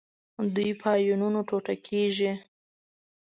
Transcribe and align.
دوی 0.55 0.69
په 0.81 0.87
آیونونو 0.97 1.39
ټوټه 1.47 1.73
کیږي. 1.87 2.31